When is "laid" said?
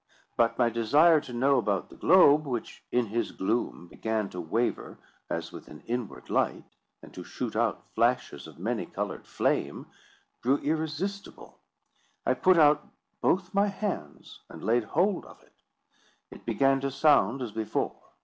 14.63-14.85